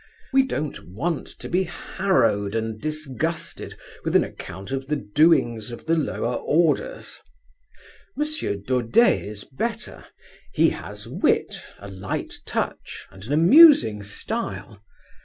We 0.33 0.41
don't 0.41 0.83
want 0.95 1.27
to 1.27 1.47
be 1.47 1.61
harrowed 1.65 2.55
and 2.55 2.81
disgusted 2.81 3.75
with 4.03 4.15
an 4.15 4.23
account 4.23 4.71
of 4.71 4.87
the 4.87 4.95
doings 4.95 5.69
of 5.69 5.85
the 5.85 5.95
lower 5.95 6.37
orders. 6.37 7.19
M. 8.19 8.25
Daudet 8.63 9.23
is 9.23 9.43
better. 9.43 10.05
He 10.53 10.69
has 10.71 11.07
wit, 11.07 11.61
a 11.77 11.87
light 11.87 12.33
touch 12.47 13.05
and 13.11 13.23
an 13.25 13.33
amusing 13.33 14.01
style. 14.01 14.81